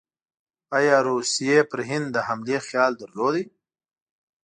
ایا 0.77 0.97
روسیې 1.07 1.59
پر 1.69 1.79
هند 1.89 2.07
د 2.11 2.17
حملې 2.27 2.57
خیال 2.67 2.91
درلود؟ 3.01 3.35